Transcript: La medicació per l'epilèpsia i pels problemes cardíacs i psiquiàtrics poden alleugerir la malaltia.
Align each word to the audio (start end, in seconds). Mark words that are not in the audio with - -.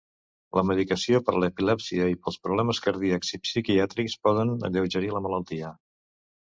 La 0.59 0.61
medicació 0.69 1.19
per 1.27 1.35
l'epilèpsia 1.43 2.09
i 2.13 2.17
pels 2.23 2.39
problemes 2.47 2.81
cardíacs 2.89 3.33
i 3.39 3.41
psiquiàtrics 3.45 4.19
poden 4.29 4.59
alleugerir 4.71 5.17
la 5.19 5.25
malaltia. 5.29 5.75